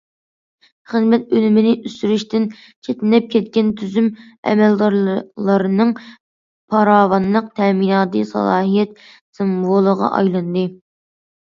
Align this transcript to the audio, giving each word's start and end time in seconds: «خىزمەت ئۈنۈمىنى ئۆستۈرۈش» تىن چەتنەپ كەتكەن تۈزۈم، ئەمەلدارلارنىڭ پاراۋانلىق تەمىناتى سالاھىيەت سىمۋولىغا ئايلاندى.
«خىزمەت 0.91 1.33
ئۈنۈمىنى 1.39 1.73
ئۆستۈرۈش» 1.89 2.23
تىن 2.31 2.47
چەتنەپ 2.87 3.27
كەتكەن 3.33 3.69
تۈزۈم، 3.81 4.07
ئەمەلدارلارنىڭ 4.53 5.93
پاراۋانلىق 6.75 7.53
تەمىناتى 7.61 8.23
سالاھىيەت 8.33 9.05
سىمۋولىغا 9.41 10.13
ئايلاندى. 10.21 10.65